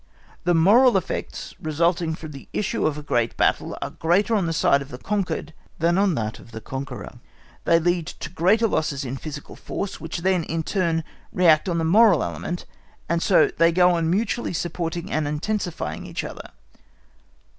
[0.45, 4.51] The moral effects resulting from the issue of a great battle are greater on the
[4.51, 7.19] side of the conquered than on that of the conqueror:
[7.65, 11.83] they lead to greater losses in physical force, which then in turn react on the
[11.83, 12.65] moral element,
[13.07, 16.49] and so they go on mutually supporting and intensifying each other.